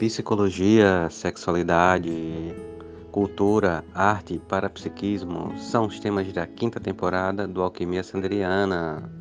Psicologia, 0.00 1.10
sexualidade, 1.10 2.10
cultura, 3.12 3.84
arte 3.94 4.32
e 4.32 4.38
parapsiquismo 4.38 5.52
são 5.58 5.84
os 5.84 6.00
temas 6.00 6.32
da 6.32 6.46
quinta 6.46 6.80
temporada 6.80 7.46
do 7.46 7.60
Alquimia 7.60 8.02
Sanderiana. 8.02 9.12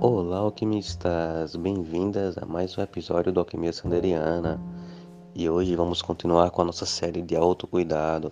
Olá, 0.00 0.38
alquimistas! 0.38 1.56
Bem-vindas 1.56 2.38
a 2.38 2.46
mais 2.46 2.78
um 2.78 2.82
episódio 2.82 3.32
do 3.32 3.40
Alquimia 3.40 3.72
Sanderiana. 3.72 4.60
E 5.34 5.48
hoje 5.48 5.74
vamos 5.74 6.02
continuar 6.02 6.50
com 6.50 6.62
a 6.62 6.64
nossa 6.66 6.84
série 6.84 7.22
de 7.22 7.34
autocuidado. 7.34 8.30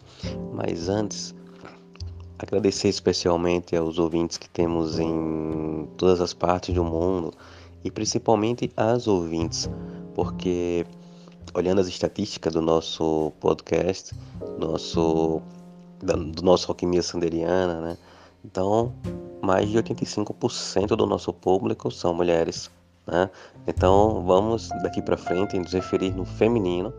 Mas 0.53 0.89
antes, 0.89 1.35
agradecer 2.39 2.89
especialmente 2.89 3.75
aos 3.75 3.99
ouvintes 3.99 4.37
que 4.37 4.49
temos 4.49 4.99
em 4.99 5.89
todas 5.97 6.21
as 6.21 6.35
partes 6.35 6.75
do 6.75 6.85
mundo 6.85 7.33
e 7.85 7.91
principalmente 7.91 8.71
às 8.77 9.07
ouvintes, 9.07 9.69
porque 10.15 10.87
olhando 11.55 11.81
as 11.81 11.89
estatísticas 11.89 12.53
do 12.53 12.63
nosso 12.63 13.33
podcast, 13.41 14.15
nosso 14.59 15.43
do 16.03 16.43
nosso 16.43 16.71
Alquimia 16.71 17.03
Sanderiana, 17.03 17.81
né? 17.81 17.99
Então, 18.45 18.95
mais 19.43 19.69
de 19.69 19.77
85% 19.79 20.97
do 20.97 21.07
nosso 21.07 21.33
público 21.33 21.91
são 21.91 22.15
mulheres. 22.15 22.71
Né? 23.11 23.29
Então 23.67 24.23
vamos 24.25 24.69
daqui 24.83 25.03
para 25.03 25.17
frente 25.17 25.59
nos 25.59 25.73
referir 25.73 26.15
no 26.15 26.25
feminino, 26.25 26.95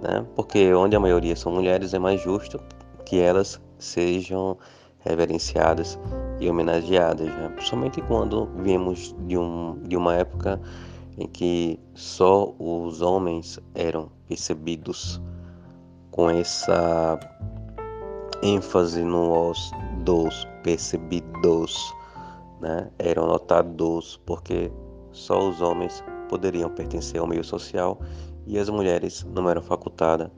né? 0.00 0.24
porque 0.36 0.72
onde 0.72 0.94
a 0.94 1.00
maioria 1.00 1.34
são 1.34 1.50
mulheres 1.50 1.92
é 1.92 1.98
mais 1.98 2.20
justo 2.22 2.60
que 3.04 3.18
elas 3.18 3.60
sejam 3.78 4.56
reverenciadas 5.00 5.98
e 6.38 6.48
homenageadas, 6.48 7.26
né? 7.26 7.48
principalmente 7.54 8.00
quando 8.02 8.48
viemos 8.62 9.14
de, 9.26 9.36
um, 9.36 9.82
de 9.82 9.96
uma 9.96 10.14
época 10.14 10.60
em 11.16 11.26
que 11.26 11.80
só 11.94 12.54
os 12.58 13.02
homens 13.02 13.58
eram 13.74 14.10
percebidos 14.28 15.20
com 16.12 16.30
essa 16.30 17.18
ênfase 18.42 19.02
no 19.02 19.50
os 19.50 19.72
dos 20.04 20.46
percebidos, 20.62 21.92
né? 22.60 22.88
eram 22.98 23.26
notados 23.26 24.20
porque 24.24 24.70
só 25.18 25.48
os 25.48 25.60
homens 25.60 26.02
poderiam 26.28 26.70
pertencer 26.70 27.20
ao 27.20 27.26
meio 27.26 27.42
social 27.42 27.98
e 28.46 28.58
as 28.58 28.68
mulheres 28.68 29.26
não 29.34 29.48
eram 29.48 29.62
facultadas 29.62 30.30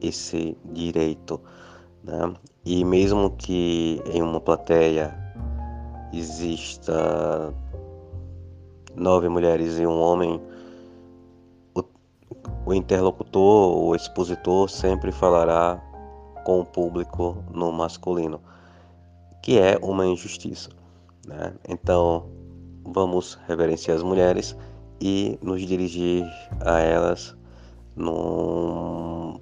esse 0.00 0.56
direito. 0.72 1.40
Né? 2.02 2.34
E 2.64 2.84
mesmo 2.84 3.30
que 3.32 4.00
em 4.06 4.22
uma 4.22 4.40
plateia 4.40 5.14
exista 6.12 7.54
nove 8.94 9.28
mulheres 9.28 9.78
e 9.78 9.86
um 9.86 10.00
homem, 10.00 10.40
o, 11.74 11.82
o 12.66 12.74
interlocutor, 12.74 13.76
o 13.76 13.94
expositor 13.94 14.68
sempre 14.68 15.12
falará 15.12 15.82
com 16.44 16.60
o 16.60 16.64
público 16.64 17.44
no 17.52 17.70
masculino, 17.70 18.40
que 19.42 19.58
é 19.58 19.78
uma 19.82 20.06
injustiça. 20.06 20.70
Né? 21.26 21.54
Então, 21.68 22.39
vamos 22.84 23.38
reverenciar 23.46 23.96
as 23.96 24.02
mulheres 24.02 24.56
e 25.00 25.38
nos 25.42 25.62
dirigir 25.66 26.24
a 26.64 26.78
elas 26.80 27.34
no, 27.96 29.40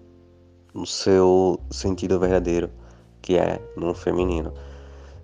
no 0.74 0.86
seu 0.86 1.60
sentido 1.70 2.18
verdadeiro, 2.18 2.70
que 3.20 3.36
é 3.36 3.60
no 3.76 3.94
feminino. 3.94 4.52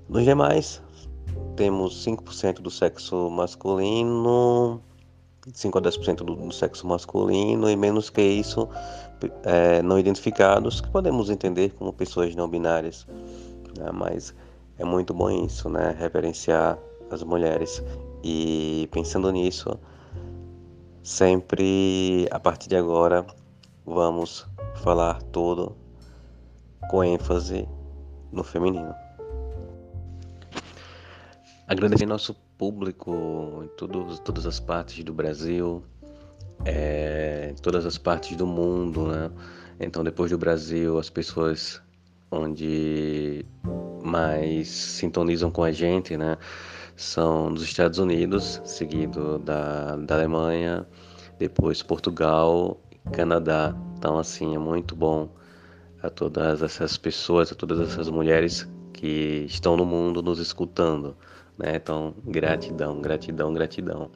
Nos 0.09 0.25
demais, 0.25 0.83
temos 1.57 2.05
5% 2.05 2.61
do 2.61 2.71
sexo 2.71 3.31
masculino, 3.31 4.81
5 5.53 5.79
a 5.79 5.83
10% 5.83 6.17
do, 6.17 6.35
do 6.35 6.53
sexo 6.53 6.87
masculino 6.87 7.71
e 7.71 7.77
menos 7.77 8.11
que 8.11 8.23
isso, 8.23 8.69
é, 9.45 9.83
não 9.83 9.99
identificados, 9.99 10.81
que 10.81 10.89
podemos 10.89 11.31
entender 11.31 11.73
como 11.75 11.93
pessoas 11.93 12.35
não 12.35 12.49
binárias. 12.49 13.07
Né? 13.79 13.91
Mas 13.93 14.35
é 14.79 14.85
muito 14.85 15.15
bom 15.15 15.31
isso, 15.31 15.69
né? 15.69 15.95
Reverenciar 15.99 16.79
as 17.11 17.23
mulheres. 17.23 17.83
E 18.23 18.89
pensando 18.91 19.31
nisso, 19.31 19.79
sempre 21.03 22.27
a 22.31 22.41
partir 22.41 22.69
de 22.69 22.77
agora 22.77 23.27
vamos 23.85 24.47
falar 24.77 25.23
tudo 25.25 25.77
com 26.91 27.05
ênfase 27.05 27.69
no 28.33 28.43
feminino. 28.43 28.95
Agradecer 31.67 32.07
nosso 32.07 32.35
público 32.59 33.63
em 33.65 33.69
todos, 33.77 34.19
todas 34.21 34.47
as 34.47 34.61
partes 34.61 35.03
do 35.03 35.15
Brasil, 35.15 35.83
é, 36.65 37.55
todas 37.63 37.87
as 37.87 37.97
partes 37.97 38.37
do 38.37 38.47
mundo, 38.47 39.07
né? 39.07 39.31
Então, 39.81 40.05
depois 40.05 40.31
do 40.31 40.39
Brasil, 40.39 40.99
as 40.99 41.11
pessoas 41.11 41.83
onde 42.31 43.45
mais 44.03 44.69
sintonizam 44.69 45.51
com 45.51 45.65
a 45.65 45.73
gente, 45.73 46.17
né? 46.17 46.37
São 46.97 47.53
dos 47.53 47.65
Estados 47.65 47.99
Unidos, 47.99 48.61
seguido 48.65 49.39
da, 49.41 49.97
da 49.97 50.15
Alemanha, 50.15 50.87
depois 51.39 51.83
Portugal 51.83 52.81
e 52.91 53.11
Canadá. 53.11 53.75
Então, 53.99 54.19
assim, 54.19 54.55
é 54.55 54.59
muito 54.59 54.95
bom 54.95 55.29
a 56.03 56.09
todas 56.09 56.63
essas 56.63 56.97
pessoas, 56.97 57.51
a 57.51 57.55
todas 57.55 57.81
essas 57.81 58.09
mulheres 58.09 58.69
que 58.93 59.45
estão 59.49 59.77
no 59.77 59.85
mundo 59.85 60.23
nos 60.23 60.39
escutando. 60.39 61.17
Né? 61.59 61.77
Então, 61.77 62.15
gratidão, 62.25 63.01
gratidão, 63.01 63.53
gratidão. 63.53 64.11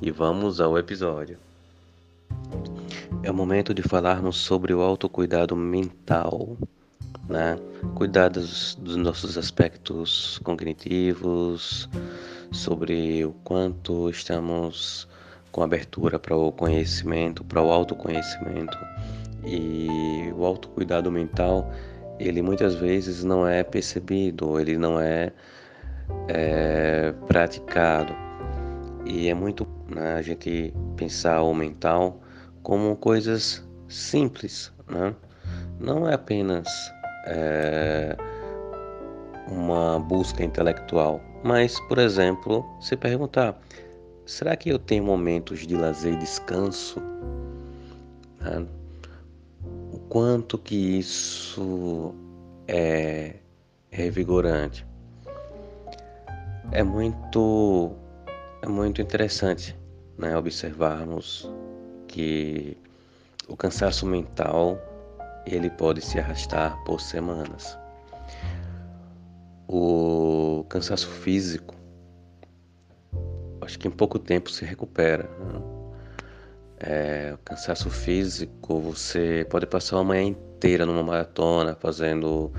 E 0.00 0.10
vamos 0.10 0.60
ao 0.60 0.78
episódio. 0.78 1.38
É 3.22 3.30
o 3.30 3.34
momento 3.34 3.74
de 3.74 3.82
falarmos 3.82 4.36
sobre 4.36 4.72
o 4.72 4.80
autocuidado 4.80 5.56
mental 5.56 6.56
né? 7.30 7.56
Cuidar 7.94 8.28
dos, 8.28 8.74
dos 8.74 8.96
nossos 8.96 9.38
aspectos 9.38 10.38
cognitivos, 10.42 11.88
sobre 12.52 13.24
o 13.24 13.32
quanto 13.44 14.10
estamos 14.10 15.08
com 15.52 15.62
abertura 15.62 16.18
para 16.18 16.36
o 16.36 16.52
conhecimento, 16.52 17.44
para 17.44 17.62
o 17.62 17.70
autoconhecimento. 17.70 18.76
E 19.44 19.88
o 20.36 20.44
autocuidado 20.44 21.10
mental, 21.10 21.72
ele 22.18 22.42
muitas 22.42 22.74
vezes 22.74 23.24
não 23.24 23.46
é 23.46 23.62
percebido, 23.62 24.60
ele 24.60 24.76
não 24.76 25.00
é, 25.00 25.32
é 26.28 27.14
praticado. 27.26 28.14
E 29.06 29.28
é 29.28 29.34
muito 29.34 29.66
né, 29.88 30.14
a 30.14 30.22
gente 30.22 30.74
pensar 30.96 31.42
o 31.42 31.54
mental 31.54 32.20
como 32.62 32.94
coisas 32.96 33.66
simples, 33.88 34.72
né? 34.88 35.14
Não 35.80 36.06
é 36.06 36.14
apenas 36.14 36.68
é, 37.26 38.16
uma 39.48 39.98
busca 39.98 40.44
intelectual, 40.44 41.20
mas, 41.42 41.78
por 41.80 41.98
exemplo, 41.98 42.64
se 42.80 42.96
perguntar: 42.96 43.60
será 44.26 44.56
que 44.56 44.68
eu 44.68 44.78
tenho 44.78 45.04
momentos 45.04 45.66
de 45.66 45.74
lazer 45.74 46.14
e 46.14 46.16
descanso? 46.16 47.00
Né? 48.40 48.66
O 49.92 49.98
quanto 50.08 50.58
que 50.58 50.98
isso 50.98 52.14
é 52.68 53.36
revigorante? 53.90 54.86
É 56.72 56.82
muito, 56.82 57.92
é 58.62 58.68
muito 58.68 59.02
interessante 59.02 59.76
né, 60.16 60.36
observarmos 60.36 61.50
que 62.06 62.76
o 63.48 63.56
cansaço 63.56 64.06
mental 64.06 64.78
ele 65.46 65.70
pode 65.70 66.00
se 66.00 66.18
arrastar 66.18 66.76
por 66.84 67.00
semanas. 67.00 67.78
O 69.68 70.64
cansaço 70.68 71.08
físico, 71.08 71.74
acho 73.60 73.78
que 73.78 73.88
em 73.88 73.90
pouco 73.90 74.18
tempo 74.18 74.50
se 74.50 74.64
recupera. 74.64 75.24
Né? 75.24 75.60
É, 76.80 77.32
o 77.34 77.38
cansaço 77.38 77.90
físico, 77.90 78.80
você 78.80 79.46
pode 79.50 79.66
passar 79.66 79.96
uma 79.96 80.04
manhã 80.04 80.22
inteira 80.22 80.86
numa 80.86 81.02
maratona 81.02 81.74
fazendo 81.74 82.50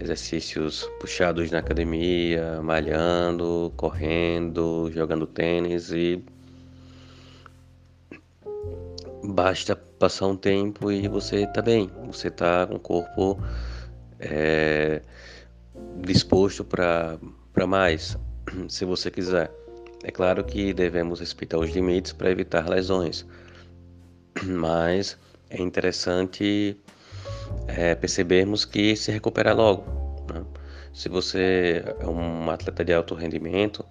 exercícios 0.00 0.88
puxados 1.00 1.50
na 1.50 1.58
academia, 1.58 2.60
malhando, 2.62 3.72
correndo, 3.76 4.90
jogando 4.92 5.26
tênis 5.26 5.92
e 5.92 6.24
basta 9.32 9.74
passar 9.74 10.26
um 10.26 10.36
tempo 10.36 10.92
e 10.92 11.08
você 11.08 11.44
está 11.44 11.62
bem, 11.62 11.90
você 12.06 12.28
está 12.28 12.66
com 12.66 12.76
o 12.76 12.80
corpo 12.80 13.42
é, 14.20 15.02
disposto 16.00 16.64
para 16.64 17.18
mais, 17.66 18.16
se 18.68 18.84
você 18.84 19.10
quiser. 19.10 19.50
É 20.04 20.10
claro 20.10 20.44
que 20.44 20.74
devemos 20.74 21.20
respeitar 21.20 21.58
os 21.58 21.70
limites 21.70 22.12
para 22.12 22.30
evitar 22.30 22.68
lesões, 22.68 23.26
mas 24.44 25.16
é 25.48 25.60
interessante 25.60 26.76
é, 27.66 27.94
percebermos 27.94 28.64
que 28.64 28.94
se 28.96 29.10
recupera 29.10 29.52
logo. 29.52 29.84
Né? 30.32 30.44
Se 30.92 31.08
você 31.08 31.82
é 32.00 32.06
um 32.06 32.50
atleta 32.50 32.84
de 32.84 32.92
alto 32.92 33.14
rendimento 33.14 33.84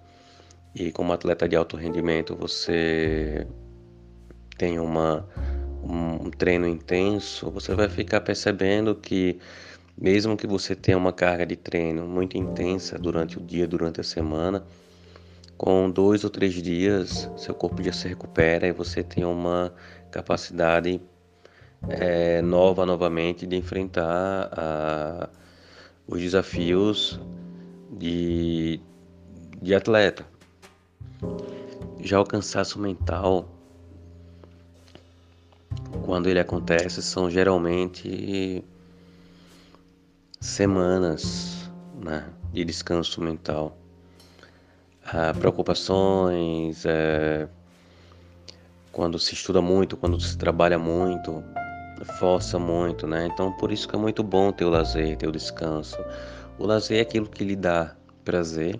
e 0.74 0.92
como 0.92 1.12
atleta 1.12 1.48
de 1.48 1.56
alto 1.56 1.76
rendimento 1.76 2.36
você 2.36 3.46
tem 4.56 4.78
uma, 4.78 5.26
um 5.82 6.30
treino 6.30 6.66
intenso, 6.66 7.50
você 7.50 7.74
vai 7.74 7.88
ficar 7.88 8.20
percebendo 8.20 8.94
que 8.94 9.38
mesmo 9.96 10.36
que 10.36 10.46
você 10.46 10.74
tenha 10.74 10.96
uma 10.96 11.12
carga 11.12 11.44
de 11.44 11.56
treino 11.56 12.06
muito 12.06 12.36
intensa 12.36 12.98
durante 12.98 13.38
o 13.38 13.40
dia, 13.40 13.66
durante 13.66 14.00
a 14.00 14.04
semana, 14.04 14.64
com 15.56 15.90
dois 15.90 16.24
ou 16.24 16.30
três 16.30 16.54
dias, 16.54 17.30
seu 17.36 17.54
corpo 17.54 17.82
já 17.82 17.92
se 17.92 18.08
recupera 18.08 18.66
e 18.66 18.72
você 18.72 19.02
tem 19.02 19.24
uma 19.24 19.72
capacidade 20.10 21.00
é, 21.88 22.40
nova 22.42 22.86
novamente 22.86 23.46
de 23.46 23.56
enfrentar 23.56 24.50
a, 24.52 25.28
os 26.06 26.20
desafios 26.20 27.20
de, 27.90 28.80
de 29.60 29.74
atleta. 29.74 30.24
Já 32.00 32.20
o 32.20 32.24
cansaço 32.24 32.80
mental, 32.80 33.48
quando 36.12 36.26
ele 36.26 36.38
acontece, 36.38 37.00
são 37.00 37.30
geralmente 37.30 38.62
semanas 40.38 41.70
né, 42.04 42.28
de 42.52 42.66
descanso 42.66 43.18
mental. 43.22 43.78
Ah, 45.06 45.32
preocupações, 45.32 46.84
é, 46.84 47.48
quando 48.92 49.18
se 49.18 49.32
estuda 49.32 49.62
muito, 49.62 49.96
quando 49.96 50.20
se 50.20 50.36
trabalha 50.36 50.78
muito, 50.78 51.42
força 52.18 52.58
muito, 52.58 53.06
né? 53.06 53.30
Então 53.32 53.50
por 53.52 53.72
isso 53.72 53.88
que 53.88 53.96
é 53.96 53.98
muito 53.98 54.22
bom 54.22 54.52
ter 54.52 54.66
o 54.66 54.68
lazer, 54.68 55.16
ter 55.16 55.28
o 55.28 55.32
descanso. 55.32 55.96
O 56.58 56.66
lazer 56.66 56.98
é 56.98 57.00
aquilo 57.00 57.26
que 57.26 57.42
lhe 57.42 57.56
dá 57.56 57.96
prazer, 58.22 58.78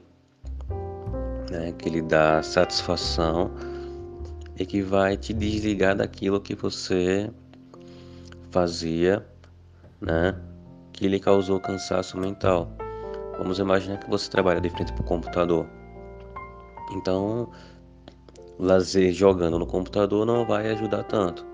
né? 1.50 1.72
Que 1.78 1.88
lhe 1.88 2.02
dá 2.02 2.42
satisfação 2.42 3.50
e 4.58 4.66
que 4.66 4.82
vai 4.82 5.16
te 5.16 5.32
desligar 5.32 5.96
daquilo 5.96 6.40
que 6.40 6.54
você 6.54 7.30
fazia, 8.50 9.26
né? 10.00 10.34
Que 10.92 11.08
lhe 11.08 11.18
causou 11.18 11.58
cansaço 11.58 12.18
mental. 12.18 12.70
Vamos 13.38 13.58
imaginar 13.58 13.98
que 13.98 14.10
você 14.10 14.30
trabalha 14.30 14.60
de 14.60 14.70
frente 14.70 14.92
para 14.92 15.02
o 15.02 15.06
computador. 15.06 15.66
Então, 16.92 17.50
lazer 18.58 19.12
jogando 19.12 19.58
no 19.58 19.66
computador 19.66 20.26
não 20.26 20.46
vai 20.46 20.70
ajudar 20.70 21.04
tanto. 21.04 21.44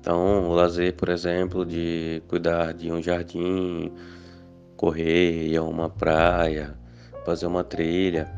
Então, 0.00 0.48
o 0.48 0.54
lazer, 0.54 0.94
por 0.94 1.08
exemplo, 1.08 1.64
de 1.64 2.22
cuidar 2.28 2.72
de 2.72 2.90
um 2.90 3.00
jardim, 3.02 3.92
correr, 4.76 5.48
ir 5.48 5.56
a 5.56 5.62
uma 5.62 5.88
praia, 5.88 6.74
fazer 7.24 7.46
uma 7.46 7.62
trilha, 7.62 8.30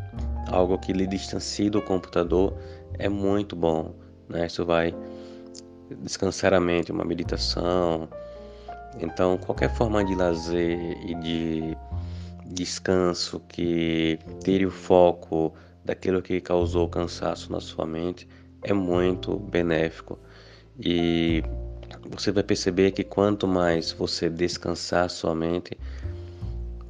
algo 0.49 0.79
que 0.79 0.93
lhe 0.93 1.07
distancie 1.07 1.71
do 1.71 1.81
computador 1.81 2.55
é 3.01 3.09
muito 3.09 3.57
bom, 3.57 3.95
né? 4.29 4.47
Isso 4.47 4.65
vai 4.65 4.95
descansar 6.03 6.55
a 6.55 6.61
mente, 6.61 6.93
uma 6.93 7.05
meditação. 7.05 8.09
Então, 9.01 9.39
qualquer 9.39 9.75
forma 9.75 10.05
de 10.05 10.15
lazer 10.15 10.79
e 11.05 11.15
de 11.15 11.77
descanso 12.47 13.41
que 13.49 14.19
tire 14.45 14.67
o 14.67 14.71
foco 14.71 15.55
daquilo 15.85 16.21
que 16.21 16.41
causou 16.41 16.89
cansaço 16.89 17.51
na 17.51 17.61
sua 17.61 17.87
mente 17.87 18.29
é 18.63 18.73
muito 18.73 19.37
benéfico. 19.39 20.19
E 20.79 21.43
você 22.11 22.31
vai 22.31 22.43
perceber 22.43 22.91
que 22.93 23.05
quanto 23.05 23.47
mais 23.47 23.93
você 23.93 24.29
descansar 24.29 25.09
sua 25.09 25.35
mente, 25.35 25.77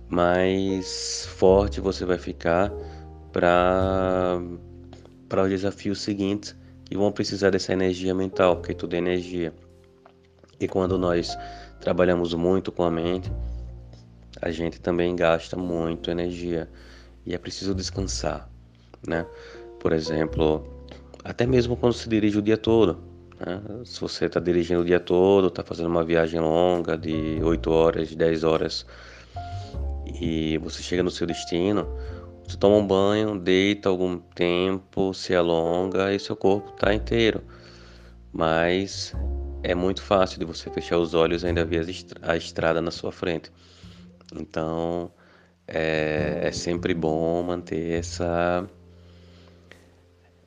mais 0.09 1.27
forte 1.37 1.81
você 1.81 2.05
vai 2.05 2.19
ficar 2.19 2.73
para 3.33 4.41
para 5.31 5.45
os 5.45 5.49
desafios 5.49 6.03
seguintes 6.03 6.57
que 6.85 6.99
vão 6.99 7.13
precisar 7.13 7.51
dessa 7.51 7.73
energia 7.73 8.13
mental, 8.13 8.57
porque 8.57 8.75
tudo 8.75 8.95
é 8.95 8.99
energia. 8.99 9.55
E 10.59 10.67
quando 10.67 10.99
nós 10.99 11.39
trabalhamos 11.81 12.35
muito 12.35 12.71
com 12.73 12.83
a 12.83 12.91
mente, 12.91 13.33
a 14.43 14.51
gente 14.51 14.81
também 14.81 15.15
gasta 15.15 15.57
muito 15.57 16.11
energia 16.11 16.69
e 17.25 17.33
é 17.33 17.39
preciso 17.39 17.75
descansar, 17.75 18.51
né? 19.07 19.25
Por 19.79 19.93
exemplo, 19.93 20.67
até 21.25 21.47
mesmo 21.47 21.77
quando 21.77 21.93
se 21.95 22.09
dirige 22.09 22.39
o 22.39 22.43
dia 22.43 22.59
todo, 22.59 22.99
né? 23.39 23.63
Se 23.85 24.01
você 24.01 24.27
está 24.27 24.41
dirigindo 24.41 24.81
o 24.81 24.85
dia 24.85 25.01
todo, 25.01 25.47
está 25.47 25.63
fazendo 25.63 25.89
uma 25.89 26.05
viagem 26.05 26.41
longa 26.41 26.99
de 26.99 27.41
8 27.41 27.71
horas, 27.71 28.15
10 28.15 28.43
horas 28.43 28.85
e 30.21 30.59
você 30.59 30.83
chega 30.83 31.03
no 31.03 31.11
seu 31.11 31.27
destino, 31.27 31.87
você 32.51 32.57
toma 32.57 32.77
um 32.77 32.87
banho, 32.87 33.39
deita 33.39 33.89
algum 33.89 34.19
tempo, 34.19 35.15
se 35.15 35.35
alonga 35.35 36.13
e 36.13 36.19
seu 36.19 36.35
corpo 36.35 36.71
está 36.71 36.93
inteiro. 36.93 37.43
Mas 38.33 39.15
é 39.63 39.73
muito 39.75 40.03
fácil 40.03 40.41
de 40.41 40.45
você 40.45 40.69
fechar 40.71 40.99
os 40.99 41.15
olhos 41.15 41.43
e 41.45 41.47
ainda 41.47 41.65
ver 41.65 41.87
a 42.23 42.37
estrada 42.37 42.81
na 42.81 42.91
sua 42.91 43.13
frente. 43.13 43.53
Então 44.35 45.13
é, 45.69 46.41
é 46.43 46.53
sempre 46.53 46.93
bom 46.93 47.41
manter 47.45 48.01
essa, 48.01 48.69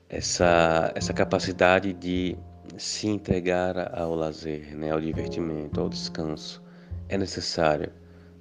essa, 0.09 0.91
essa 0.95 1.13
capacidade 1.13 1.94
de 1.94 2.35
se 2.77 3.07
entregar 3.07 3.97
ao 3.97 4.13
lazer, 4.13 4.75
né, 4.75 4.91
ao 4.91 5.00
divertimento, 5.00 5.79
ao 5.79 5.88
descanso, 5.88 6.61
é 7.07 7.17
necessário. 7.17 7.94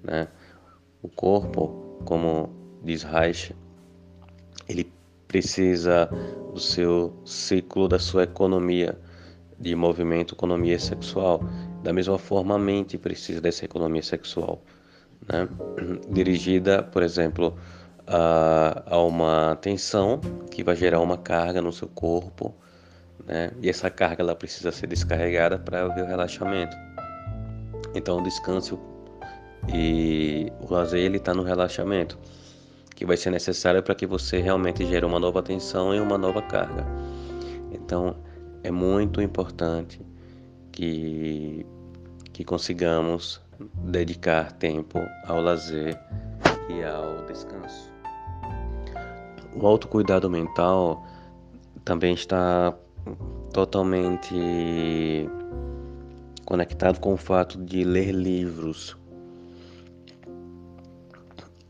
Né? 0.03 0.27
O 1.01 1.09
corpo, 1.09 2.01
como 2.05 2.62
diz 2.83 3.03
Reich, 3.03 3.55
ele 4.69 4.93
precisa 5.29 6.09
do 6.53 6.61
seu 6.61 7.13
ciclo, 7.25 7.89
da 7.89 7.99
sua 7.99 8.25
economia 8.25 8.99
de 9.59 9.75
movimento, 9.75 10.35
economia 10.35 10.79
sexual. 10.79 11.41
Da 11.83 11.93
mesma 11.93 12.19
forma, 12.19 12.57
a 12.57 12.59
mente 12.59 12.99
precisa 12.99 13.41
dessa 13.41 13.65
economia 13.65 14.03
sexual, 14.03 14.63
né? 15.29 15.49
dirigida, 16.11 16.83
por 16.83 17.03
exemplo, 17.03 17.57
a, 18.07 18.83
a 18.87 18.99
uma 18.99 19.57
tensão 19.61 20.21
que 20.51 20.63
vai 20.63 20.77
gerar 20.77 21.01
uma 21.01 21.17
carga 21.17 21.63
no 21.63 21.73
seu 21.73 21.89
corpo, 21.89 22.55
né? 23.27 23.53
E 23.61 23.69
essa 23.69 23.89
carga 23.89 24.23
ela 24.23 24.35
precisa 24.35 24.71
ser 24.73 24.87
descarregada 24.87 25.59
para 25.59 25.83
haver 25.83 26.05
o 26.05 26.07
relaxamento. 26.07 26.77
Então 27.95 28.19
o 28.19 28.23
descanso 28.23 28.79
e 29.73 30.53
o 30.61 30.73
lazer 30.73 31.15
está 31.15 31.33
no 31.33 31.43
relaxamento, 31.43 32.19
que 32.95 33.05
vai 33.05 33.17
ser 33.17 33.31
necessário 33.31 33.83
para 33.83 33.95
que 33.95 34.07
você 34.07 34.39
realmente 34.39 34.85
gere 34.87 35.05
uma 35.05 35.19
nova 35.19 35.43
tensão 35.43 35.95
e 35.95 36.01
uma 36.01 36.19
nova 36.19 36.43
carga. 36.43 36.87
Então 37.73 38.17
é 38.63 38.71
muito 38.71 39.21
importante 39.21 40.01
que 40.71 41.67
que 42.33 42.45
consigamos 42.45 43.41
dedicar 43.85 44.53
tempo 44.53 44.99
ao 45.27 45.41
lazer 45.41 45.99
e 46.69 46.83
ao 46.83 47.27
descanso. 47.27 47.93
O 49.55 49.67
autocuidado 49.67 50.31
mental 50.31 51.07
também 51.85 52.15
está 52.15 52.75
totalmente 53.53 55.29
conectado 56.47 56.99
com 57.01 57.13
o 57.13 57.17
fato 57.17 57.63
de 57.63 57.85
ler 57.85 58.13
livros. 58.13 58.97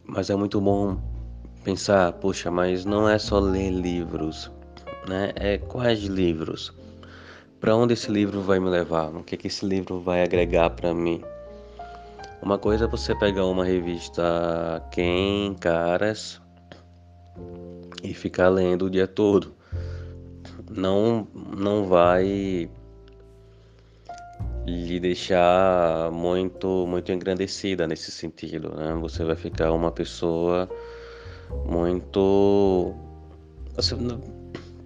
Mas 0.04 0.30
é 0.30 0.36
muito 0.36 0.60
bom 0.60 0.98
pensar, 1.62 2.12
poxa, 2.14 2.50
mas 2.50 2.84
não 2.84 3.08
é 3.08 3.18
só 3.18 3.38
ler 3.38 3.70
livros, 3.70 4.50
né? 5.08 5.32
É 5.36 5.58
quais 5.58 6.00
livros? 6.04 6.72
Para 7.60 7.76
onde 7.76 7.94
esse 7.94 8.10
livro 8.10 8.40
vai 8.40 8.58
me 8.58 8.68
levar? 8.68 9.14
O 9.14 9.22
que 9.22 9.36
que 9.36 9.46
esse 9.46 9.64
livro 9.64 10.00
vai 10.00 10.22
agregar 10.22 10.70
para 10.70 10.92
mim? 10.92 11.22
Uma 12.42 12.58
coisa 12.58 12.86
é 12.86 12.88
você 12.88 13.14
pegar 13.14 13.46
uma 13.46 13.64
revista 13.64 14.84
Quem, 14.90 15.54
Caras 15.54 16.40
e 18.02 18.12
ficar 18.12 18.48
lendo 18.48 18.86
o 18.86 18.90
dia 18.90 19.06
todo 19.06 19.54
não, 20.76 21.26
não 21.34 21.84
vai 21.84 22.68
lhe 24.64 25.00
deixar 25.00 26.10
muito 26.12 26.86
muito 26.86 27.10
engrandecida 27.10 27.86
nesse 27.86 28.10
sentido, 28.10 28.74
né? 28.76 28.96
Você 29.00 29.24
vai 29.24 29.36
ficar 29.36 29.72
uma 29.72 29.90
pessoa 29.90 30.68
muito 31.64 32.94
você 33.74 33.96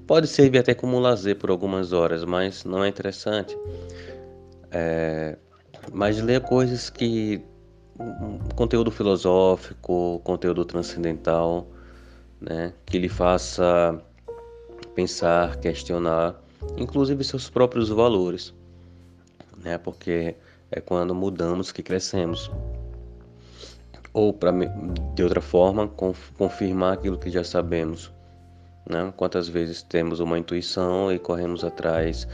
pode 0.06 0.28
servir 0.28 0.58
até 0.58 0.75
como 0.75 0.99
lazer 0.99 1.37
por 1.37 1.50
algumas 1.50 1.92
horas, 1.92 2.25
mas 2.25 2.64
não 2.64 2.85
é 2.85 2.88
interessante. 2.88 3.56
É, 4.70 5.37
mas 5.92 6.20
ler 6.20 6.40
coisas 6.42 6.90
que 6.90 7.42
conteúdo 8.54 8.90
filosófico, 8.90 10.20
conteúdo 10.23 10.64
transcendental, 10.64 11.66
né, 12.40 12.73
que 12.85 12.99
lhe 12.99 13.08
faça 13.08 14.00
pensar, 14.94 15.56
questionar, 15.56 16.35
inclusive 16.76 17.23
seus 17.25 17.50
próprios 17.50 17.88
valores. 17.88 18.54
né? 19.58 19.78
Porque 19.78 20.37
é 20.70 20.80
quando 20.80 21.14
mudamos 21.14 21.73
que 21.73 21.82
crescemos. 21.82 22.50
Ou 24.16 24.32
para 24.32 24.50
de 25.14 25.23
outra 25.23 25.42
forma, 25.42 25.87
confirmar 26.38 26.94
aquilo 26.94 27.18
que 27.18 27.28
já 27.28 27.44
sabemos. 27.44 28.11
Né? 28.88 29.12
Quantas 29.14 29.46
vezes 29.46 29.82
temos 29.82 30.20
uma 30.20 30.38
intuição 30.38 31.12
e 31.12 31.18
corremos 31.18 31.62
atrás 31.62 32.26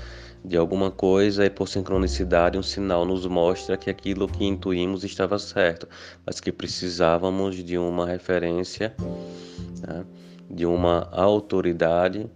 de 0.45 0.57
alguma 0.57 0.93
coisa 0.93 1.45
e 1.45 1.51
por 1.51 1.67
sincronicidade 1.67 2.57
um 2.57 2.63
sinal 2.63 3.05
nos 3.05 3.27
mostra 3.27 3.77
que 3.77 3.91
aquilo 3.91 4.29
que 4.29 4.45
intuímos 4.45 5.03
estava 5.03 5.41
certo, 5.41 5.89
mas 6.25 6.39
que 6.39 6.53
precisávamos 6.53 7.57
de 7.57 7.77
uma 7.77 8.07
referência, 8.07 8.95
né? 9.85 10.05
de 10.49 10.65
uma 10.65 11.09
autoridade, 11.11 12.31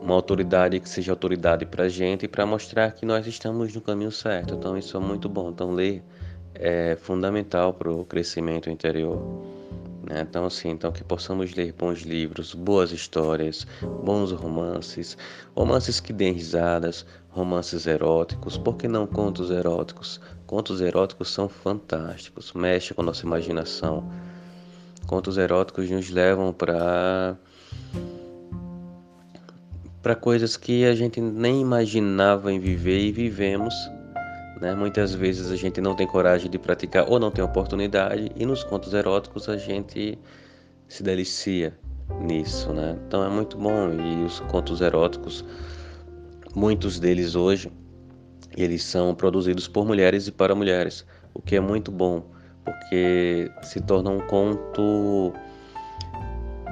uma 0.00 0.14
autoridade 0.14 0.80
que 0.80 0.88
seja 0.88 1.12
autoridade 1.12 1.66
para 1.66 1.84
a 1.84 1.88
gente 1.90 2.26
para 2.26 2.46
mostrar 2.46 2.92
que 2.92 3.04
nós 3.04 3.26
estamos 3.26 3.74
no 3.74 3.82
caminho 3.82 4.10
certo. 4.10 4.54
Então 4.54 4.74
isso 4.78 4.96
é 4.96 5.00
muito 5.00 5.28
bom. 5.28 5.50
Então 5.50 5.70
ler 5.70 6.02
é 6.54 6.96
fundamental 6.96 7.72
para 7.74 7.90
o 7.90 8.04
crescimento 8.04 8.70
interior. 8.70 9.18
Né? 10.08 10.20
Então, 10.20 10.44
assim, 10.44 10.70
então 10.70 10.92
que 10.92 11.02
possamos 11.02 11.54
ler 11.54 11.72
bons 11.72 12.02
livros, 12.02 12.54
boas 12.54 12.92
histórias, 12.92 13.66
bons 14.02 14.32
romances, 14.32 15.16
romances 15.56 15.98
que 15.98 16.12
deem 16.12 16.32
risadas, 16.32 17.06
romances 17.30 17.86
eróticos, 17.86 18.56
por 18.56 18.76
que 18.76 18.86
não 18.86 19.06
contos 19.06 19.50
eróticos? 19.50 20.20
Contos 20.46 20.80
eróticos 20.80 21.32
são 21.32 21.48
fantásticos, 21.48 22.52
mexem 22.52 22.94
com 22.94 23.02
a 23.02 23.06
nossa 23.06 23.24
imaginação. 23.24 24.08
Contos 25.06 25.36
eróticos 25.38 25.90
nos 25.90 26.10
levam 26.10 26.52
para 26.52 27.36
para 30.02 30.14
coisas 30.14 30.54
que 30.54 30.84
a 30.84 30.94
gente 30.94 31.18
nem 31.18 31.62
imaginava 31.62 32.52
em 32.52 32.60
viver 32.60 32.98
e 33.00 33.10
vivemos 33.10 33.74
né? 34.60 34.74
Muitas 34.74 35.14
vezes 35.14 35.50
a 35.50 35.56
gente 35.56 35.80
não 35.80 35.94
tem 35.94 36.06
coragem 36.06 36.50
de 36.50 36.58
praticar 36.58 37.08
ou 37.08 37.18
não 37.18 37.30
tem 37.30 37.44
oportunidade, 37.44 38.30
e 38.34 38.46
nos 38.46 38.64
contos 38.64 38.92
eróticos 38.94 39.48
a 39.48 39.56
gente 39.56 40.18
se 40.88 41.02
delicia 41.02 41.76
nisso. 42.20 42.72
Né? 42.72 42.98
Então 43.06 43.24
é 43.24 43.28
muito 43.28 43.56
bom. 43.56 43.90
E 43.92 44.24
os 44.24 44.40
contos 44.40 44.80
eróticos, 44.80 45.44
muitos 46.54 46.98
deles 47.00 47.34
hoje, 47.34 47.70
eles 48.56 48.82
são 48.82 49.14
produzidos 49.14 49.66
por 49.66 49.84
mulheres 49.84 50.26
e 50.28 50.32
para 50.32 50.54
mulheres, 50.54 51.04
o 51.32 51.42
que 51.42 51.56
é 51.56 51.60
muito 51.60 51.90
bom, 51.90 52.24
porque 52.64 53.50
se 53.62 53.80
torna 53.80 54.10
um 54.10 54.20
conto 54.20 55.32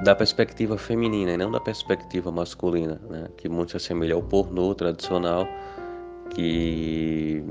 da 0.03 0.15
perspectiva 0.15 0.77
feminina 0.77 1.31
e 1.31 1.37
não 1.37 1.51
da 1.51 1.59
perspectiva 1.59 2.31
masculina, 2.31 2.99
né? 3.09 3.27
que 3.37 3.47
muito 3.47 3.71
se 3.71 3.77
assemelha 3.77 4.15
ao 4.15 4.23
pornô 4.23 4.73
tradicional, 4.73 5.47
que 6.29 7.43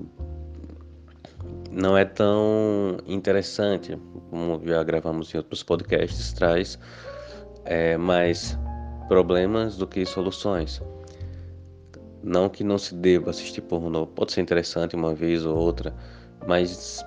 não 1.83 1.99
é 1.99 2.05
tão 2.05 2.99
interessante, 3.09 3.99
como 4.31 4.63
já 4.65 4.85
gravamos 4.85 5.35
em 5.35 5.39
outros 5.39 5.65
podcasts, 5.65 6.33
traz 6.33 6.79
é, 7.65 7.97
mais 7.97 8.57
problemas 9.09 9.77
do 9.77 9.85
que 9.85 10.07
soluções. 10.07 10.81
Não 12.23 12.49
que 12.49 12.63
não 12.63 12.79
se 12.79 12.95
deva 12.95 13.31
assistir 13.31 13.63
pornô, 13.63 14.07
pode 14.07 14.31
ser 14.31 14.43
interessante 14.43 14.95
uma 14.95 15.13
vez 15.13 15.45
ou 15.45 15.57
outra, 15.57 15.93
mas 16.47 17.05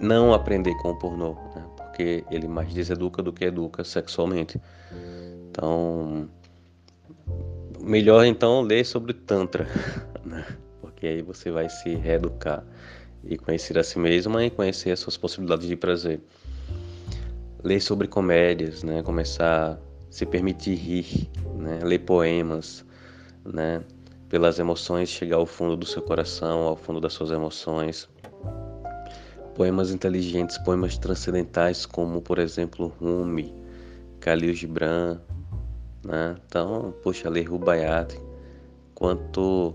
não 0.00 0.34
aprender 0.34 0.74
com 0.78 0.90
o 0.90 0.98
pornô, 0.98 1.34
né? 1.54 1.64
porque 1.76 2.24
ele 2.28 2.48
mais 2.48 2.74
deseduca 2.74 3.22
do 3.22 3.32
que 3.32 3.44
educa 3.44 3.84
sexualmente. 3.84 4.60
Então, 5.48 6.28
melhor 7.80 8.24
então 8.24 8.62
ler 8.62 8.84
sobre 8.84 9.12
Tantra, 9.12 9.68
né? 10.26 10.44
porque 10.80 11.06
aí 11.06 11.22
você 11.22 11.52
vai 11.52 11.68
se 11.68 11.94
reeducar 11.94 12.64
e 13.24 13.36
conhecer 13.36 13.78
a 13.78 13.84
si 13.84 13.98
mesma 13.98 14.44
e 14.44 14.50
conhecer 14.50 14.90
as 14.90 15.00
suas 15.00 15.16
possibilidades 15.16 15.66
de 15.66 15.76
prazer. 15.76 16.20
Ler 17.62 17.80
sobre 17.80 18.06
comédias, 18.06 18.82
né? 18.82 19.02
Começar 19.02 19.72
a 19.72 19.78
se 20.10 20.24
permitir 20.24 20.74
rir, 20.74 21.30
né? 21.56 21.80
Ler 21.82 21.98
poemas, 22.00 22.84
né? 23.44 23.82
Pelas 24.28 24.58
emoções 24.58 25.08
chegar 25.08 25.36
ao 25.36 25.46
fundo 25.46 25.76
do 25.76 25.86
seu 25.86 26.02
coração, 26.02 26.60
ao 26.60 26.76
fundo 26.76 27.00
das 27.00 27.12
suas 27.12 27.30
emoções. 27.30 28.08
Poemas 29.54 29.90
inteligentes, 29.90 30.56
poemas 30.58 30.96
transcendentais 30.96 31.84
como, 31.84 32.22
por 32.22 32.38
exemplo, 32.38 32.94
Rumi, 33.00 33.52
Khalil 34.20 34.54
Gibran, 34.54 35.20
né? 36.04 36.36
Então, 36.46 36.94
poxa, 37.02 37.28
ler 37.28 37.44
Rubaiyat, 37.44 38.20
quanto 38.94 39.74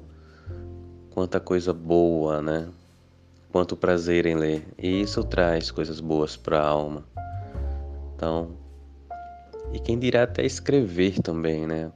quanta 1.09 1.39
coisa 1.39 1.73
boa, 1.73 2.41
né? 2.41 2.69
Quanto 3.53 3.77
prazer 3.77 4.25
em 4.25 4.33
ler. 4.33 4.67
E 4.79 5.01
isso 5.01 5.23
traz 5.23 5.69
coisas 5.69 5.99
boas 5.99 6.35
para 6.35 6.59
a 6.59 6.67
alma. 6.67 7.05
Então, 8.15 8.57
e 9.71 9.79
quem 9.79 9.99
dirá 9.99 10.23
até 10.23 10.43
escrever 10.43 11.19
também, 11.21 11.67
né? 11.67 11.91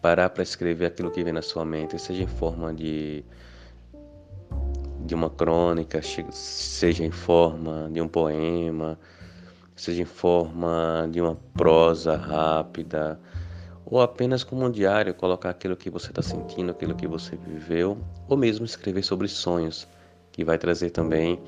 Parar 0.00 0.30
para 0.30 0.44
escrever 0.44 0.86
aquilo 0.86 1.10
que 1.10 1.24
vem 1.24 1.32
na 1.32 1.42
sua 1.42 1.64
mente, 1.64 1.98
seja 1.98 2.22
em 2.22 2.28
forma 2.28 2.72
de 2.72 3.24
de 5.04 5.14
uma 5.14 5.28
crônica, 5.30 6.00
seja 6.30 7.04
em 7.04 7.10
forma 7.10 7.90
de 7.92 8.00
um 8.00 8.06
poema, 8.06 8.96
seja 9.74 10.02
em 10.02 10.04
forma 10.04 11.08
de 11.10 11.20
uma 11.20 11.34
prosa 11.54 12.16
rápida, 12.16 13.18
ou 13.84 14.00
apenas 14.00 14.44
como 14.44 14.64
um 14.64 14.70
diário, 14.70 15.12
colocar 15.14 15.50
aquilo 15.50 15.76
que 15.76 15.90
você 15.90 16.10
está 16.10 16.22
sentindo, 16.22 16.70
aquilo 16.70 16.94
que 16.94 17.08
você 17.08 17.34
viveu, 17.34 17.98
ou 18.28 18.36
mesmo 18.36 18.64
escrever 18.64 19.02
sobre 19.02 19.26
sonhos 19.26 19.88
que 20.32 20.44
vai 20.44 20.58
trazer 20.58 20.90
também 20.90 21.38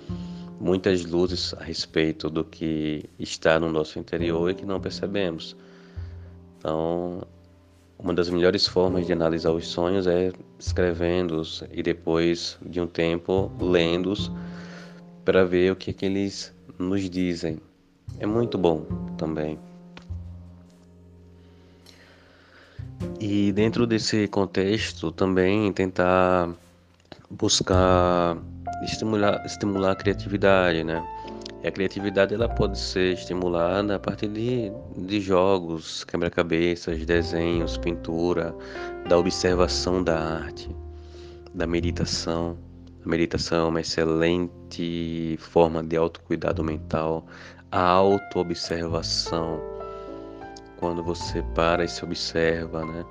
muitas 0.61 1.05
luzes 1.05 1.55
a 1.55 1.65
respeito 1.65 2.31
do 2.31 2.45
que 2.45 3.05
está 3.19 3.59
no 3.59 3.71
nosso 3.71 3.99
interior 3.99 4.51
e 4.51 4.55
que 4.55 4.65
não 4.65 4.81
percebemos. 4.81 5.57
Então, 6.59 7.23
uma 7.99 8.15
das 8.15 8.29
melhores 8.29 8.67
formas 8.67 9.07
de 9.07 9.13
analisar 9.13 9.51
os 9.51 9.67
sonhos 9.67 10.07
é 10.07 10.33
escrevendo-os 10.59 11.65
e 11.73 11.83
depois 11.83 12.59
de 12.65 12.81
um 12.81 12.87
tempo 12.87 13.51
lendo-os 13.61 14.31
para 15.25 15.45
ver 15.45 15.73
o 15.73 15.77
que, 15.77 15.91
é 15.91 15.93
que 15.93 16.07
eles 16.07 16.55
nos 16.79 17.09
dizem. 17.09 17.59
É 18.19 18.27
muito 18.27 18.57
bom 18.59 18.85
também. 19.17 19.59
E 23.21 23.53
dentro 23.53 23.87
desse 23.87 24.29
contexto 24.29 25.11
também 25.11 25.73
tentar 25.73 26.53
buscar 27.31 28.37
estimular, 28.85 29.45
estimular 29.45 29.93
a 29.93 29.97
criatividade, 29.97 30.85
né? 30.85 31.03
E 31.63 31.69
a 31.69 31.71
criatividade 31.71 32.35
ela 32.35 32.49
pode 32.49 32.79
ser 32.79 33.15
estimulada 33.15 33.95
a 33.95 33.99
partir 33.99 34.29
de, 34.29 34.73
de 34.97 35.21
jogos, 35.21 36.03
quebra-cabeças, 36.05 37.05
desenhos, 37.07 37.79
pintura, 37.79 38.55
da 39.09 39.17
observação 39.17 40.03
da 40.03 40.19
arte, 40.19 40.75
da 41.55 41.67
meditação. 41.67 42.59
A 43.05 43.09
meditação 43.09 43.67
é 43.67 43.69
uma 43.69 43.81
excelente 43.81 45.37
forma 45.41 45.83
de 45.85 45.97
autocuidado 45.97 46.65
mental, 46.65 47.27
a 47.71 47.81
autoobservação. 47.81 49.61
Quando 50.79 51.03
você 51.03 51.43
para 51.55 51.85
e 51.85 51.89
se 51.89 52.05
observa, 52.05 52.85
né? 52.85 53.05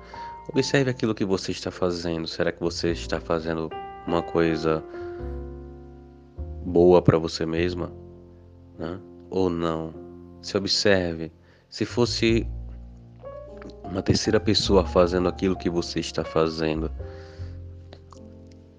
Observe 0.48 0.90
aquilo 0.90 1.14
que 1.14 1.24
você 1.24 1.52
está 1.52 1.70
fazendo. 1.70 2.26
Será 2.26 2.52
que 2.52 2.60
você 2.60 2.90
está 2.90 3.18
fazendo 3.18 3.70
uma 4.06 4.22
coisa 4.22 4.84
boa 6.64 7.02
para 7.02 7.18
você 7.18 7.44
mesma, 7.44 7.92
né? 8.78 9.00
ou 9.30 9.48
não. 9.48 9.94
Se 10.40 10.56
observe. 10.56 11.32
Se 11.68 11.84
fosse 11.84 12.46
uma 13.84 14.02
terceira 14.02 14.38
pessoa 14.38 14.84
fazendo 14.84 15.28
aquilo 15.28 15.56
que 15.56 15.70
você 15.70 16.00
está 16.00 16.24
fazendo, 16.24 16.90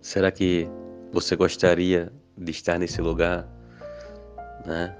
será 0.02 0.32
que 0.32 0.70
você 1.12 1.36
gostaria 1.36 2.12
de 2.38 2.52
estar 2.52 2.78
nesse 2.78 3.02
lugar? 3.02 3.48
Né? 4.66 4.96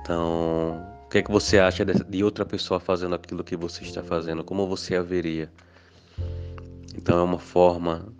Então, 0.00 0.86
o 1.04 1.08
que 1.08 1.18
é 1.18 1.22
que 1.22 1.30
você 1.30 1.58
acha 1.58 1.84
de 1.84 2.24
outra 2.24 2.46
pessoa 2.46 2.80
fazendo 2.80 3.14
aquilo 3.14 3.44
que 3.44 3.56
você 3.56 3.84
está 3.84 4.02
fazendo? 4.02 4.42
Como 4.42 4.66
você 4.66 4.96
a 4.96 5.02
veria? 5.02 5.52
Então, 6.96 7.18
é 7.18 7.22
uma 7.22 7.38
forma 7.38 8.12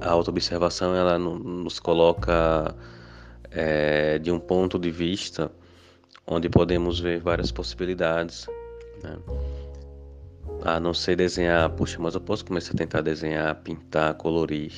a 0.00 0.10
autoobservação 0.10 0.94
ela 0.94 1.18
nos 1.18 1.78
coloca 1.78 2.74
é, 3.50 4.18
de 4.18 4.30
um 4.30 4.38
ponto 4.38 4.78
de 4.78 4.90
vista 4.90 5.50
onde 6.26 6.48
podemos 6.48 7.00
ver 7.00 7.20
várias 7.20 7.50
possibilidades. 7.50 8.46
Né? 9.02 9.18
A 10.64 10.78
não 10.78 10.94
ser 10.94 11.16
desenhar, 11.16 11.68
puxa, 11.70 11.98
mas 11.98 12.14
eu 12.14 12.20
posso 12.20 12.44
começar 12.44 12.72
a 12.72 12.76
tentar 12.76 13.00
desenhar, 13.00 13.54
pintar, 13.56 14.14
colorir, 14.14 14.72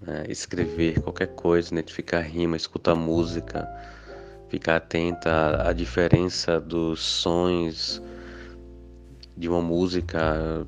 né? 0.00 0.24
escrever 0.28 1.00
qualquer 1.00 1.28
coisa, 1.28 1.72
identificar 1.72 2.20
rima, 2.20 2.56
escutar 2.56 2.94
música, 2.94 3.68
ficar 4.48 4.76
atenta 4.76 5.68
à 5.68 5.72
diferença 5.72 6.60
dos 6.60 7.00
sons 7.00 8.00
de 9.36 9.48
uma 9.48 9.60
música. 9.60 10.66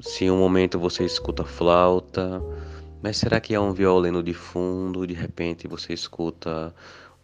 Se 0.00 0.24
em 0.24 0.30
um 0.30 0.38
momento 0.38 0.78
você 0.78 1.04
escuta 1.04 1.44
flauta, 1.44 2.42
Mas 3.06 3.18
será 3.18 3.38
que 3.38 3.54
é 3.54 3.60
um 3.60 3.72
violino 3.72 4.20
de 4.20 4.34
fundo? 4.34 5.06
De 5.06 5.14
repente 5.14 5.68
você 5.68 5.92
escuta 5.92 6.74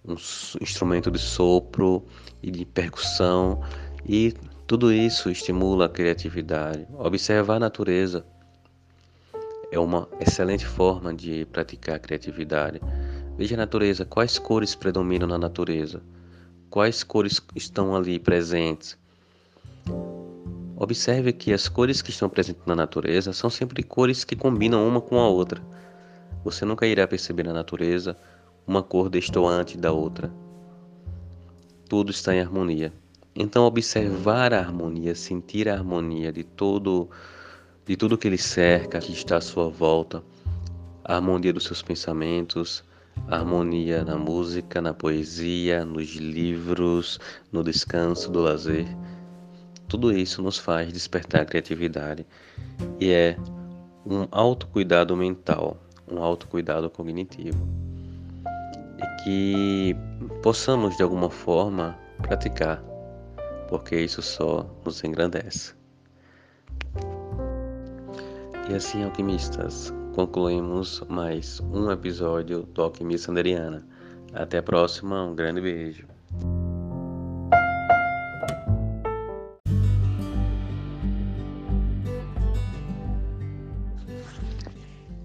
um 0.05 0.15
instrumento 0.61 1.11
de 1.11 1.19
sopro 1.19 2.07
e 2.41 2.53
de 2.53 2.65
percussão 2.65 3.61
e 4.07 4.33
tudo 4.65 4.93
isso 4.93 5.29
estimula 5.29 5.87
a 5.87 5.89
criatividade. 5.89 6.87
Observar 6.97 7.57
a 7.57 7.59
natureza 7.59 8.25
é 9.73 9.79
uma 9.81 10.09
excelente 10.21 10.65
forma 10.65 11.13
de 11.13 11.47
praticar 11.47 11.97
a 11.97 11.99
criatividade. 11.99 12.81
Veja 13.37 13.57
a 13.57 13.59
natureza, 13.59 14.05
quais 14.05 14.39
cores 14.39 14.77
predominam 14.77 15.27
na 15.27 15.37
natureza? 15.37 16.01
Quais 16.71 17.03
cores 17.03 17.43
estão 17.57 17.97
ali 17.97 18.21
presentes? 18.21 18.97
Observe 20.83 21.33
que 21.33 21.53
as 21.53 21.69
cores 21.69 22.03
que 22.03 22.11
estão 22.11 22.29
presentes 22.29 22.67
na 22.67 22.75
natureza 22.75 23.33
são 23.33 23.49
sempre 23.49 23.85
cores 23.85 24.25
que 24.25 24.35
combinam 24.35 24.85
uma 24.85 25.01
com 25.01 25.17
a 25.21 25.29
outra. 25.29 25.63
Você 26.43 26.65
nunca 26.65 26.85
irá 26.85 27.07
perceber 27.07 27.45
na 27.45 27.53
natureza 27.53 28.17
uma 28.67 28.83
cor 28.83 29.09
destoante 29.09 29.79
da 29.79 29.93
outra. 29.93 30.29
Tudo 31.89 32.11
está 32.11 32.35
em 32.35 32.41
harmonia. 32.41 32.93
Então 33.33 33.63
observar 33.65 34.53
a 34.53 34.59
harmonia, 34.59 35.15
sentir 35.15 35.69
a 35.69 35.75
harmonia 35.75 36.33
de 36.33 36.43
todo 36.43 37.09
de 37.87 37.97
tudo 37.97 38.19
que 38.19 38.29
lhe 38.29 38.37
cerca, 38.37 38.99
que 38.99 39.13
está 39.13 39.37
à 39.37 39.41
sua 39.41 39.69
volta, 39.69 40.21
a 41.05 41.15
harmonia 41.15 41.53
dos 41.53 41.63
seus 41.63 41.81
pensamentos, 41.81 42.83
a 43.29 43.37
harmonia 43.37 44.05
na 44.05 44.17
música, 44.17 44.83
na 44.83 44.93
poesia, 44.93 45.85
nos 45.85 46.17
livros, 46.17 47.21
no 47.53 47.63
descanso, 47.63 48.33
do 48.33 48.41
lazer. 48.41 48.89
Tudo 49.93 50.11
isso 50.11 50.41
nos 50.41 50.57
faz 50.57 50.91
despertar 50.91 51.43
a 51.43 51.45
criatividade 51.45 52.27
e 52.99 53.11
é 53.11 53.37
um 54.07 54.27
autocuidado 54.31 55.15
mental, 55.15 55.77
um 56.11 56.17
autocuidado 56.23 56.89
cognitivo 56.89 57.69
e 58.97 59.23
que 59.23 59.97
possamos 60.43 60.97
de 60.97 61.03
alguma 61.03 61.29
forma 61.29 61.95
praticar, 62.23 62.83
porque 63.69 64.01
isso 64.01 64.23
só 64.23 64.65
nos 64.83 65.05
engrandece. 65.05 65.75
E 68.71 68.75
assim, 68.75 69.05
alquimistas, 69.05 69.93
concluímos 70.15 71.03
mais 71.07 71.61
um 71.71 71.93
episódio 71.93 72.63
do 72.63 72.81
Alquimista 72.81 73.27
Sanderiana. 73.27 73.87
Até 74.33 74.57
a 74.57 74.63
próxima, 74.63 75.23
um 75.23 75.35
grande 75.35 75.61
beijo. 75.61 76.12